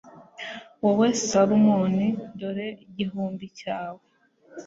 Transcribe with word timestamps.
wowe 0.83 1.07
salomoni, 1.29 2.07
dore 2.39 2.67
igihumbi 2.85 3.45
cyawe 3.59 4.03